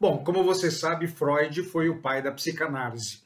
Bom, 0.00 0.22
como 0.22 0.44
você 0.44 0.70
sabe, 0.70 1.08
Freud 1.08 1.62
foi 1.64 1.88
o 1.88 2.00
pai 2.00 2.22
da 2.22 2.30
psicanálise. 2.30 3.20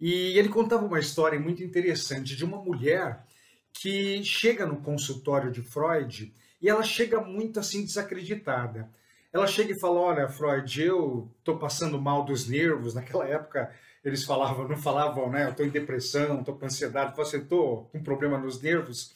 E 0.00 0.36
ele 0.36 0.48
contava 0.48 0.84
uma 0.84 0.98
história 0.98 1.38
muito 1.38 1.62
interessante 1.62 2.34
de 2.34 2.44
uma 2.44 2.58
mulher 2.58 3.24
que 3.72 4.24
chega 4.24 4.66
no 4.66 4.82
consultório 4.82 5.52
de 5.52 5.62
Freud 5.62 6.34
e 6.60 6.68
ela 6.68 6.82
chega 6.82 7.20
muito 7.20 7.60
assim 7.60 7.84
desacreditada. 7.84 8.90
Ela 9.32 9.46
chega 9.46 9.72
e 9.72 9.78
fala: 9.78 10.00
Olha, 10.00 10.28
Freud, 10.28 10.82
eu 10.82 11.30
estou 11.38 11.58
passando 11.58 12.00
mal 12.00 12.24
dos 12.24 12.48
nervos. 12.48 12.94
Naquela 12.94 13.28
época 13.28 13.72
eles 14.04 14.24
falavam, 14.24 14.66
não 14.66 14.76
falavam, 14.76 15.30
né? 15.30 15.44
Eu 15.44 15.50
estou 15.50 15.64
em 15.64 15.70
depressão, 15.70 16.40
estou 16.40 16.56
com 16.56 16.66
ansiedade, 16.66 17.16
você 17.16 17.36
estou 17.38 17.84
com 17.92 18.02
problema 18.02 18.36
nos 18.36 18.60
nervos 18.60 19.14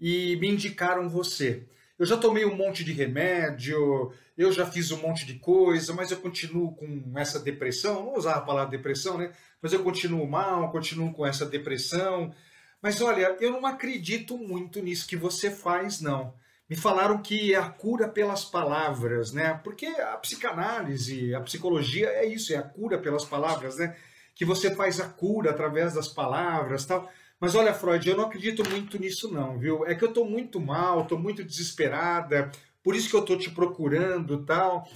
e 0.00 0.36
me 0.36 0.48
indicaram 0.48 1.08
você. 1.08 1.66
Eu 1.98 2.06
já 2.06 2.16
tomei 2.16 2.44
um 2.44 2.54
monte 2.54 2.84
de 2.84 2.92
remédio, 2.92 4.12
eu 4.36 4.52
já 4.52 4.64
fiz 4.64 4.92
um 4.92 4.98
monte 4.98 5.26
de 5.26 5.34
coisa, 5.34 5.92
mas 5.92 6.10
eu 6.10 6.18
continuo 6.18 6.72
com 6.72 7.12
essa 7.16 7.40
depressão. 7.40 8.04
Não 8.04 8.14
usar 8.14 8.34
a 8.34 8.40
palavra 8.40 8.70
depressão, 8.70 9.18
né? 9.18 9.32
Mas 9.60 9.72
eu 9.72 9.82
continuo 9.82 10.24
mal, 10.26 10.70
continuo 10.70 11.12
com 11.12 11.26
essa 11.26 11.44
depressão. 11.44 12.32
Mas 12.80 13.00
olha, 13.00 13.36
eu 13.40 13.50
não 13.50 13.66
acredito 13.66 14.38
muito 14.38 14.80
nisso 14.80 15.08
que 15.08 15.16
você 15.16 15.50
faz, 15.50 16.00
não. 16.00 16.32
Me 16.70 16.76
falaram 16.76 17.18
que 17.20 17.54
é 17.54 17.56
a 17.56 17.68
cura 17.68 18.06
pelas 18.06 18.44
palavras, 18.44 19.32
né? 19.32 19.58
Porque 19.64 19.86
a 19.86 20.16
psicanálise, 20.18 21.34
a 21.34 21.40
psicologia 21.40 22.08
é 22.08 22.26
isso, 22.26 22.52
é 22.52 22.56
a 22.56 22.62
cura 22.62 22.98
pelas 22.98 23.24
palavras, 23.24 23.78
né? 23.78 23.96
Que 24.38 24.44
você 24.46 24.74
faz 24.74 25.00
a 25.00 25.08
cura 25.08 25.50
através 25.50 25.92
das 25.92 26.08
palavras, 26.08 26.86
tal. 26.86 27.10
Mas 27.38 27.54
olha, 27.54 27.74
Freud, 27.74 28.08
eu 28.08 28.16
não 28.16 28.24
acredito 28.24 28.68
muito 28.70 28.98
nisso 28.98 29.30
não, 29.30 29.58
viu? 29.58 29.84
É 29.84 29.94
que 29.94 30.02
eu 30.02 30.08
estou 30.08 30.24
muito 30.24 30.58
mal, 30.60 31.02
estou 31.02 31.18
muito 31.18 31.44
desesperada, 31.44 32.50
por 32.82 32.96
isso 32.96 33.10
que 33.10 33.16
eu 33.16 33.20
estou 33.20 33.36
te 33.36 33.50
procurando, 33.50 34.44
tal. 34.46 34.88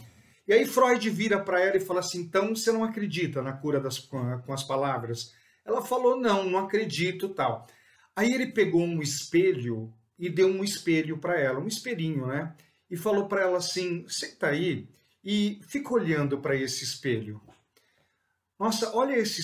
E 0.47 0.53
aí 0.53 0.65
Freud 0.65 1.09
vira 1.11 1.39
para 1.39 1.61
ela 1.61 1.77
e 1.77 1.81
fala 1.81 2.01
assim: 2.01 2.21
"Então 2.21 2.55
você 2.55 2.73
não 2.73 2.85
acredita 2.85 3.43
na 3.43 3.53
cura 3.53 3.81
das 3.81 3.99
com 3.99 4.53
as 4.53 4.65
palavras?" 4.65 5.35
Ela 5.65 5.83
falou: 5.83 6.19
"Não, 6.21 6.49
não 6.49 6.59
acredito, 6.59 7.29
tal." 7.29 7.67
Aí 8.15 8.33
ele 8.33 8.47
pegou 8.47 8.83
um 8.83 9.01
espelho 9.03 9.93
e 10.19 10.29
deu 10.29 10.49
um 10.49 10.65
espelho 10.65 11.19
para 11.19 11.39
ela, 11.39 11.61
um 11.61 11.69
espelhinho, 11.69 12.27
né? 12.27 12.55
E 12.91 12.97
falou 12.97 13.27
para 13.27 13.43
ela 13.43 13.59
assim: 13.59 14.05
"Senta 14.09 14.49
aí 14.49 14.89
e 15.25 15.61
fica 15.67 15.95
olhando 15.95 16.39
para 16.39 16.57
esse 16.57 16.85
espelho." 16.85 17.41
Nossa, 18.63 18.95
olha 18.97 19.19
esse 19.19 19.41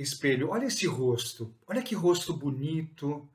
espelho, 0.00 0.48
olha 0.48 0.64
esse 0.64 0.86
rosto, 0.86 1.54
olha 1.66 1.82
que 1.82 1.94
rosto 1.94 2.32
bonito, 2.32 3.28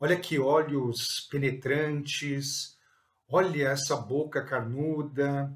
olha 0.00 0.16
que 0.16 0.38
olhos 0.38 1.28
penetrantes, 1.30 2.74
olha 3.28 3.68
essa 3.68 3.94
boca 3.94 4.42
carnuda, 4.42 5.54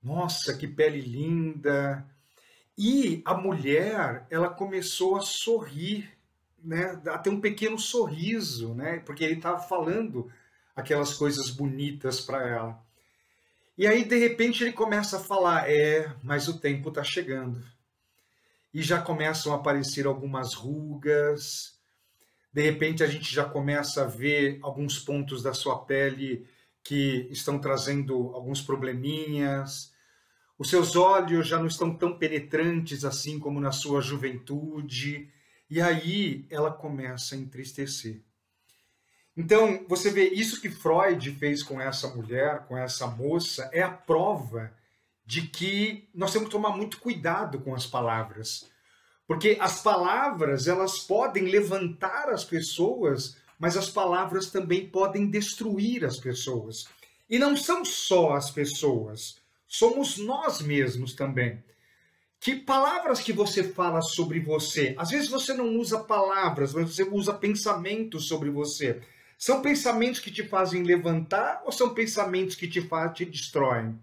nossa, 0.00 0.56
que 0.56 0.68
pele 0.68 1.00
linda. 1.00 2.06
E 2.78 3.20
a 3.24 3.34
mulher, 3.34 4.28
ela 4.30 4.48
começou 4.48 5.16
a 5.16 5.22
sorrir, 5.22 6.08
né, 6.62 7.02
a 7.06 7.18
ter 7.18 7.30
um 7.30 7.40
pequeno 7.40 7.80
sorriso, 7.80 8.74
né, 8.76 9.00
porque 9.00 9.24
ele 9.24 9.38
estava 9.38 9.58
falando 9.58 10.30
aquelas 10.76 11.14
coisas 11.14 11.50
bonitas 11.50 12.20
para 12.20 12.48
ela. 12.48 12.80
E 13.76 13.88
aí, 13.88 14.04
de 14.04 14.18
repente, 14.20 14.62
ele 14.62 14.72
começa 14.72 15.16
a 15.16 15.20
falar: 15.20 15.68
É, 15.68 16.14
mas 16.22 16.46
o 16.46 16.60
tempo 16.60 16.90
está 16.90 17.02
chegando 17.02 17.60
e 18.72 18.82
já 18.82 19.00
começam 19.00 19.52
a 19.52 19.56
aparecer 19.56 20.06
algumas 20.06 20.54
rugas. 20.54 21.78
De 22.52 22.62
repente 22.62 23.02
a 23.02 23.06
gente 23.06 23.32
já 23.32 23.44
começa 23.44 24.02
a 24.02 24.06
ver 24.06 24.58
alguns 24.62 24.98
pontos 24.98 25.42
da 25.42 25.52
sua 25.52 25.84
pele 25.84 26.46
que 26.82 27.28
estão 27.30 27.58
trazendo 27.58 28.30
alguns 28.34 28.62
probleminhas. 28.62 29.92
Os 30.58 30.70
seus 30.70 30.96
olhos 30.96 31.46
já 31.46 31.58
não 31.58 31.66
estão 31.66 31.94
tão 31.94 32.16
penetrantes 32.16 33.04
assim 33.04 33.38
como 33.38 33.60
na 33.60 33.72
sua 33.72 34.00
juventude. 34.00 35.30
E 35.68 35.80
aí 35.80 36.46
ela 36.50 36.72
começa 36.72 37.34
a 37.34 37.38
entristecer. 37.38 38.22
Então, 39.36 39.86
você 39.88 40.10
vê 40.10 40.28
isso 40.28 40.60
que 40.60 40.68
Freud 40.68 41.30
fez 41.32 41.62
com 41.62 41.80
essa 41.80 42.08
mulher, 42.08 42.66
com 42.66 42.76
essa 42.76 43.06
moça, 43.06 43.70
é 43.72 43.80
a 43.80 43.90
prova 43.90 44.72
de 45.24 45.42
que 45.42 46.08
nós 46.14 46.32
temos 46.32 46.48
que 46.48 46.52
tomar 46.52 46.76
muito 46.76 46.98
cuidado 46.98 47.60
com 47.60 47.74
as 47.74 47.86
palavras. 47.86 48.68
Porque 49.26 49.56
as 49.60 49.80
palavras, 49.82 50.66
elas 50.66 50.98
podem 50.98 51.44
levantar 51.44 52.28
as 52.30 52.44
pessoas, 52.44 53.36
mas 53.58 53.76
as 53.76 53.88
palavras 53.88 54.50
também 54.50 54.88
podem 54.88 55.30
destruir 55.30 56.04
as 56.04 56.18
pessoas. 56.18 56.86
E 57.28 57.38
não 57.38 57.56
são 57.56 57.84
só 57.84 58.32
as 58.32 58.50
pessoas, 58.50 59.36
somos 59.68 60.18
nós 60.18 60.60
mesmos 60.60 61.14
também. 61.14 61.62
Que 62.40 62.56
palavras 62.56 63.20
que 63.20 63.32
você 63.32 63.62
fala 63.62 64.00
sobre 64.00 64.40
você? 64.40 64.94
Às 64.98 65.10
vezes 65.10 65.28
você 65.28 65.52
não 65.52 65.76
usa 65.76 66.00
palavras, 66.00 66.72
mas 66.72 66.92
você 66.92 67.04
usa 67.04 67.34
pensamentos 67.34 68.26
sobre 68.26 68.50
você. 68.50 69.00
São 69.38 69.62
pensamentos 69.62 70.20
que 70.20 70.30
te 70.30 70.42
fazem 70.42 70.82
levantar 70.82 71.62
ou 71.64 71.70
são 71.70 71.94
pensamentos 71.94 72.56
que 72.56 72.66
te, 72.66 72.82
te 73.14 73.24
destroem? 73.26 73.96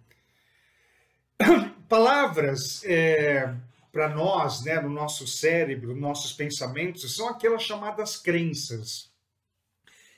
Palavras 1.87 2.83
é, 2.85 3.53
para 3.91 4.09
nós, 4.09 4.63
né, 4.63 4.79
no 4.79 4.89
nosso 4.89 5.25
cérebro, 5.25 5.95
nossos 5.95 6.33
pensamentos, 6.33 7.15
são 7.15 7.29
aquelas 7.29 7.63
chamadas 7.63 8.17
crenças. 8.17 9.09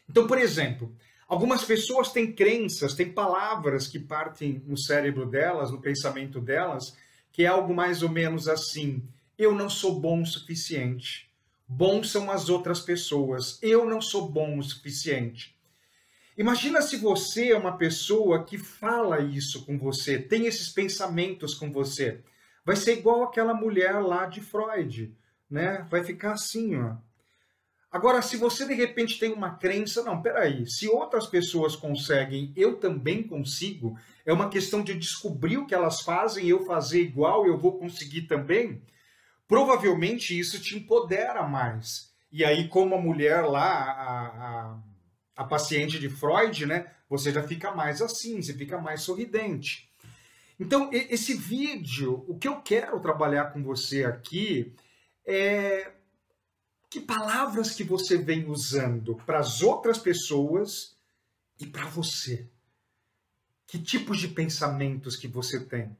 Então, 0.10 0.26
por 0.28 0.38
exemplo, 0.38 0.94
algumas 1.28 1.64
pessoas 1.64 2.12
têm 2.12 2.32
crenças, 2.34 2.94
têm 2.94 3.12
palavras 3.12 3.88
que 3.88 4.00
partem 4.00 4.62
no 4.66 4.78
cérebro 4.78 5.26
delas, 5.26 5.72
no 5.72 5.80
pensamento 5.80 6.42
delas, 6.42 6.96
que 7.32 7.44
é 7.44 7.48
algo 7.48 7.74
mais 7.74 8.02
ou 8.02 8.10
menos 8.10 8.48
assim: 8.48 9.08
eu 9.38 9.54
não 9.54 9.70
sou 9.70 10.00
bom 10.00 10.22
o 10.22 10.26
suficiente. 10.26 11.30
Bom 11.68 12.04
são 12.04 12.32
as 12.32 12.50
outras 12.50 12.80
pessoas. 12.80 13.60
Eu 13.62 13.86
não 13.86 14.02
sou 14.02 14.28
bom 14.28 14.58
o 14.58 14.64
suficiente. 14.64 15.56
Imagina 16.40 16.82
se 16.82 16.96
você 16.96 17.52
é 17.52 17.58
uma 17.58 17.76
pessoa 17.76 18.46
que 18.46 18.58
fala 18.58 19.20
isso 19.20 19.66
com 19.66 19.78
você, 19.78 20.18
tem 20.18 20.46
esses 20.46 20.70
pensamentos 20.70 21.54
com 21.54 21.70
você. 21.70 22.22
Vai 22.64 22.78
ser 22.78 22.98
igual 22.98 23.24
aquela 23.24 23.54
mulher 23.54 24.00
lá 24.00 24.26
de 24.26 24.40
Freud, 24.40 25.14
né? 25.52 25.86
Vai 25.92 26.02
ficar 26.02 26.32
assim, 26.32 26.78
ó. 26.78 26.96
Agora, 27.92 28.22
se 28.22 28.38
você 28.38 28.66
de 28.66 28.74
repente 28.74 29.20
tem 29.20 29.34
uma 29.34 29.56
crença, 29.56 30.02
não, 30.02 30.22
peraí, 30.22 30.66
se 30.66 30.88
outras 30.88 31.28
pessoas 31.28 31.76
conseguem, 31.76 32.54
eu 32.56 32.78
também 32.78 33.22
consigo, 33.22 34.00
é 34.26 34.32
uma 34.32 34.48
questão 34.48 34.82
de 34.82 34.94
descobrir 34.94 35.58
o 35.58 35.66
que 35.66 35.76
elas 35.76 36.00
fazem, 36.04 36.48
eu 36.48 36.66
fazer 36.66 37.02
igual, 37.02 37.46
eu 37.46 37.58
vou 37.58 37.78
conseguir 37.78 38.22
também, 38.22 38.82
provavelmente 39.46 40.40
isso 40.40 40.58
te 40.62 40.78
empodera 40.78 41.44
mais. 41.44 42.14
E 42.32 42.46
aí, 42.46 42.70
como 42.70 42.96
a 42.96 43.02
mulher 43.02 43.42
lá, 43.42 43.92
a, 43.92 44.28
a 44.28 44.89
a 45.40 45.46
paciente 45.46 45.98
de 45.98 46.10
Freud, 46.10 46.66
né, 46.66 46.92
você 47.10 47.32
já 47.32 47.42
fica 47.42 47.72
mais 47.72 48.02
assim, 48.02 48.42
você 48.42 48.54
fica 48.54 48.78
mais 48.78 49.04
sorridente. 49.04 49.90
Então, 50.60 50.90
esse 50.92 51.34
vídeo, 51.34 52.26
o 52.28 52.38
que 52.38 52.46
eu 52.46 52.62
quero 52.62 53.00
trabalhar 53.00 53.54
com 53.54 53.64
você 53.64 54.04
aqui 54.04 54.76
é 55.26 55.94
que 56.90 57.00
palavras 57.00 57.72
que 57.72 57.86
você 57.86 58.18
vem 58.18 58.50
usando 58.50 59.16
para 59.26 59.40
as 59.40 59.62
outras 59.62 59.98
pessoas 59.98 60.98
e 61.58 61.66
para 61.66 61.86
você. 61.86 62.46
Que 63.66 63.80
tipos 63.80 64.20
de 64.20 64.28
pensamentos 64.28 65.16
que 65.16 65.30
você 65.30 65.58
tem. 65.64 65.96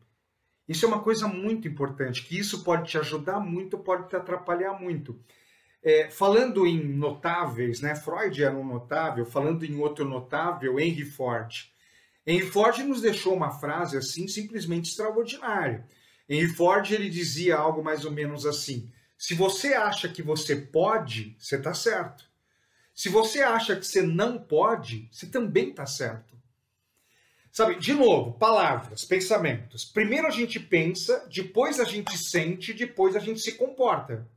Isso 0.68 0.84
é 0.84 0.88
uma 0.90 1.02
coisa 1.02 1.30
muito 1.30 1.66
importante, 1.66 2.26
que 2.26 2.38
isso 2.38 2.62
pode 2.62 2.92
te 2.92 2.98
ajudar 2.98 3.40
muito, 3.40 3.78
pode 3.78 4.10
te 4.10 4.18
atrapalhar 4.18 4.74
muito. 4.74 5.18
É, 5.82 6.10
falando 6.10 6.68
em 6.68 6.84
notáveis, 6.84 7.80
né? 7.80 7.96
Freud 7.96 8.44
era 8.44 8.56
um 8.56 8.66
notável, 8.66 9.26
falando 9.26 9.64
em 9.64 9.78
outro 9.78 10.04
notável, 10.04 10.80
Henry 10.80 11.06
Ford. 11.06 11.72
Henry 12.28 12.46
Ford 12.46 12.78
nos 12.80 13.02
deixou 13.02 13.34
uma 13.34 13.52
frase 13.52 13.98
assim 13.98 14.28
simplesmente 14.28 14.90
extraordinária. 14.90 15.88
Henry 16.28 16.50
Ford 16.50 16.92
ele 16.92 17.10
dizia 17.10 17.56
algo 17.56 17.84
mais 17.84 18.04
ou 18.04 18.12
menos 18.12 18.46
assim: 18.46 18.92
se 19.18 19.34
você 19.34 19.74
acha 19.74 20.08
que 20.08 20.22
você 20.22 20.56
pode, 20.56 21.36
você 21.40 21.56
está 21.56 21.74
certo. 21.74 22.24
Se 22.94 23.08
você 23.08 23.42
acha 23.42 23.76
que 23.76 23.86
você 23.86 24.02
não 24.02 24.38
pode, 24.38 25.08
você 25.12 25.26
também 25.26 25.70
está 25.70 25.86
certo. 25.86 26.38
Sabe, 27.52 27.76
de 27.80 27.94
novo, 27.94 28.34
palavras, 28.34 29.04
pensamentos. 29.04 29.84
Primeiro 29.84 30.28
a 30.28 30.32
gente 30.32 30.60
pensa, 30.60 31.28
depois 31.34 31.80
a 31.80 31.84
gente 31.84 32.18
sente, 32.18 32.74
depois 32.74 33.16
a 33.16 33.20
gente 33.20 33.40
se 33.40 33.54
comporta. 33.54 34.28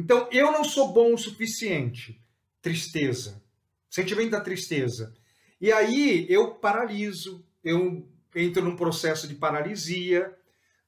Então, 0.00 0.26
eu 0.32 0.50
não 0.50 0.64
sou 0.64 0.94
bom 0.94 1.12
o 1.12 1.18
suficiente. 1.18 2.18
Tristeza. 2.62 3.42
Sentimento 3.90 4.30
da 4.30 4.40
tristeza. 4.40 5.14
E 5.60 5.70
aí 5.70 6.26
eu 6.30 6.54
paraliso, 6.54 7.44
eu 7.62 8.08
entro 8.34 8.64
num 8.64 8.76
processo 8.76 9.28
de 9.28 9.34
paralisia. 9.34 10.34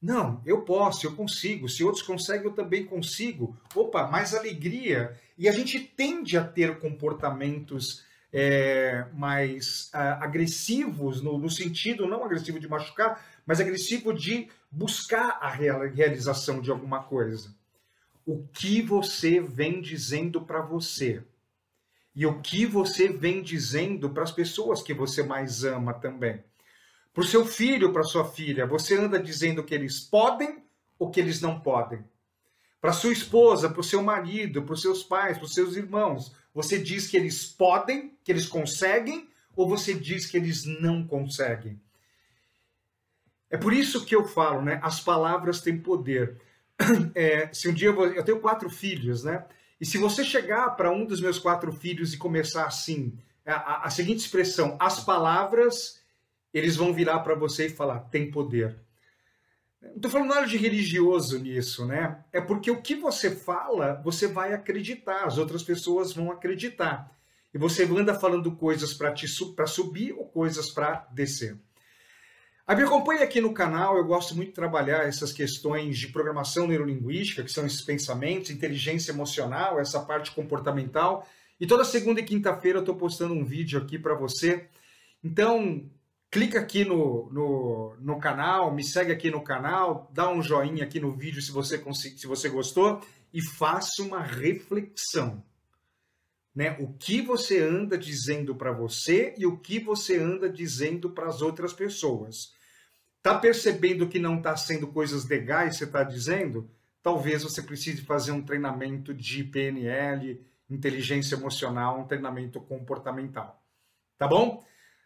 Não, 0.01 0.41
eu 0.47 0.63
posso, 0.63 1.07
eu 1.07 1.15
consigo. 1.15 1.69
Se 1.69 1.85
outros 1.85 2.03
conseguem, 2.03 2.47
eu 2.47 2.55
também 2.55 2.87
consigo. 2.87 3.55
Opa, 3.75 4.07
mais 4.07 4.33
alegria. 4.33 5.15
E 5.37 5.47
a 5.47 5.53
gente 5.53 5.79
tende 5.79 6.39
a 6.39 6.45
ter 6.45 6.79
comportamentos 6.79 8.03
é, 8.33 9.05
mais 9.13 9.91
uh, 9.95 10.23
agressivos, 10.23 11.21
no, 11.21 11.37
no, 11.37 11.51
sentido 11.51 12.09
não 12.09 12.25
agressivo 12.25 12.59
de 12.59 12.67
machucar, 12.67 13.23
mas 13.45 13.61
agressivo 13.61 14.15
de 14.15 14.49
buscar 14.71 15.39
a 15.43 15.51
realização 15.51 16.63
de 16.63 16.71
alguma 16.71 17.03
coisa. 17.03 17.55
O 18.25 18.47
que 18.53 18.81
você 18.81 19.41
vem 19.41 19.81
dizendo 19.81 20.41
para 20.41 20.61
você? 20.61 21.23
E 22.15 22.27
o 22.27 22.41
que 22.41 22.67
você 22.67 23.09
vem 23.09 23.43
dizendo 23.43 24.11
para 24.11 24.23
as 24.23 24.31
pessoas 24.31 24.83
que 24.83 24.93
você 24.93 25.23
mais 25.23 25.65
ama 25.65 25.95
também? 25.95 26.43
Para 27.13 27.23
o 27.23 27.27
seu 27.27 27.45
filho, 27.45 27.93
para 27.93 28.03
sua 28.03 28.25
filha, 28.25 28.67
você 28.67 28.97
anda 28.97 29.19
dizendo 29.19 29.65
que 29.65 29.75
eles 29.75 30.01
podem 30.01 30.63
ou 30.99 31.11
que 31.11 31.21
eles 31.21 31.41
não 31.41 31.61
podem? 31.61 32.05
Para 32.81 32.93
sua 32.93 33.13
esposa, 33.13 33.69
para 33.69 33.81
o 33.81 33.85
seu 33.85 34.03
marido, 34.03 34.63
para 34.63 34.75
os 34.75 34.83
seus 34.83 35.03
pais, 35.03 35.37
para 35.37 35.47
os 35.47 35.55
seus 35.55 35.77
irmãos, 35.77 36.35
você 36.55 36.79
diz 36.79 37.07
que 37.07 37.17
eles 37.17 37.45
podem, 37.45 38.17
que 38.23 38.33
eles 38.33 38.47
conseguem, 38.47 39.29
ou 39.55 39.69
você 39.69 39.95
diz 39.95 40.27
que 40.27 40.37
eles 40.37 40.65
não 40.65 41.07
conseguem? 41.07 41.81
É 43.51 43.57
por 43.57 43.73
isso 43.73 44.05
que 44.05 44.17
eu 44.17 44.25
falo, 44.25 44.63
né? 44.63 44.81
As 44.83 45.01
palavras 45.01 45.61
têm 45.61 45.79
poder. 45.79 46.41
É, 47.15 47.53
se 47.53 47.69
um 47.69 47.75
dia 47.75 47.89
eu, 47.89 47.95
vou, 47.95 48.07
eu 48.07 48.25
tenho 48.25 48.41
quatro 48.41 48.69
filhos, 48.69 49.25
né? 49.25 49.45
E 49.81 49.87
se 49.87 49.99
você 49.99 50.25
chegar 50.25 50.71
para 50.71 50.91
um 50.91 51.05
dos 51.05 51.21
meus 51.21 51.39
quatro 51.39 51.73
filhos 51.73 52.15
e 52.15 52.19
começar 52.19 52.67
assim, 52.67 53.19
a, 53.45 53.87
a 53.87 53.91
seguinte 53.91 54.21
expressão, 54.21 54.77
as 54.81 55.05
palavras, 55.05 56.01
eles 56.55 56.77
vão 56.77 56.93
virar 56.93 57.21
para 57.21 57.35
você 57.35 57.67
e 57.67 57.71
falar, 57.71 58.01
tem 58.01 58.31
poder. 58.31 58.79
Não 59.81 59.97
estou 59.97 60.11
falando 60.11 60.29
nada 60.29 60.47
de 60.47 60.57
religioso 60.57 61.39
nisso, 61.41 61.85
né? 61.85 62.23
É 62.33 62.41
porque 62.41 62.71
o 62.71 62.81
que 62.81 62.95
você 62.95 63.35
fala, 63.35 64.01
você 64.05 64.29
vai 64.29 64.55
acreditar, 64.55 65.25
as 65.25 65.39
outras 65.39 65.63
pessoas 65.63 66.13
vão 66.13 66.31
acreditar. 66.31 67.11
E 67.53 67.59
você 67.59 67.85
anda 67.85 68.15
falando 68.15 68.55
coisas 68.55 68.95
para 68.95 69.67
subir 69.67 70.13
ou 70.13 70.27
coisas 70.27 70.71
para 70.71 71.07
descer. 71.13 71.59
A 72.65 72.77
me 72.77 72.83
acompanha 72.85 73.25
aqui 73.25 73.41
no 73.41 73.53
canal, 73.53 73.97
eu 73.97 74.05
gosto 74.05 74.37
muito 74.37 74.51
de 74.51 74.55
trabalhar 74.55 75.09
essas 75.09 75.33
questões 75.33 75.99
de 75.99 76.09
programação 76.09 76.67
neurolinguística, 76.67 77.43
que 77.43 77.51
são 77.51 77.67
esses 77.67 77.83
pensamentos, 77.83 78.51
inteligência 78.51 79.11
emocional, 79.11 79.81
essa 79.81 80.01
parte 80.01 80.31
comportamental. 80.31 81.27
E 81.61 81.67
toda 81.67 81.85
segunda 81.85 82.21
e 82.21 82.25
quinta-feira 82.25 82.79
eu 82.79 82.83
estou 82.83 82.95
postando 82.95 83.35
um 83.35 83.45
vídeo 83.45 83.81
aqui 83.81 83.99
para 83.99 84.15
você. 84.15 84.69
Então, 85.25 85.91
clica 86.31 86.61
aqui 86.61 86.85
no, 86.85 87.29
no, 87.33 87.97
no, 88.01 88.19
canal, 88.21 88.73
me 88.73 88.85
segue 88.85 89.11
aqui 89.11 89.29
no 89.29 89.43
canal, 89.43 90.09
dá 90.15 90.31
um 90.31 90.41
joinha 90.41 90.85
aqui 90.85 91.01
no 91.01 91.11
vídeo 91.11 91.43
se 91.43 91.51
você, 91.51 91.83
se 91.93 92.27
você 92.29 92.49
gostou 92.49 93.01
e 93.35 93.43
faça 93.43 94.03
uma 94.03 94.23
reflexão. 94.23 95.43
Né? 96.55 96.77
O 96.79 96.93
que 96.93 97.23
você 97.23 97.61
anda 97.61 97.97
dizendo 97.97 98.55
para 98.55 98.73
você 98.73 99.35
e 99.39 99.47
o 99.47 99.59
que 99.59 99.79
você 99.79 100.19
anda 100.19 100.49
dizendo 100.51 101.11
para 101.11 101.27
as 101.27 101.41
outras 101.41 101.73
pessoas. 101.73 102.53
Tá 103.23 103.39
percebendo 103.39 104.09
que 104.09 104.19
não 104.19 104.39
está 104.39 104.57
sendo 104.57 104.89
coisas 104.89 105.27
legais 105.27 105.77
você 105.77 105.85
está 105.85 106.03
dizendo? 106.03 106.69
Talvez 107.03 107.43
você 107.43 107.63
precise 107.63 108.03
fazer 108.03 108.33
um 108.33 108.43
treinamento 108.43 109.15
de 109.15 109.45
PNL, 109.45 110.45
inteligência 110.69 111.37
emocional, 111.37 112.01
um 112.01 112.07
treinamento 112.07 112.61
comportamental. 112.61 113.63
Tá 114.19 114.27
bom? 114.27 114.65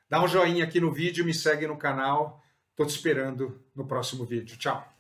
Dá 0.08 0.22
um 0.22 0.28
joinha 0.28 0.64
aqui 0.64 0.81
no 0.81 0.92
vídeo, 0.92 1.25
me 1.25 1.34
segue 1.34 1.66
no 1.66 1.76
canal. 1.76 2.42
Tô 2.75 2.84
te 2.84 2.90
esperando 2.90 3.62
no 3.75 3.87
próximo 3.87 4.25
vídeo. 4.25 4.56
Tchau. 4.58 4.95